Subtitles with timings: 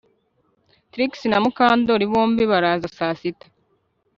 [0.91, 3.47] Trix na Mukandoli bombi baraza saa sita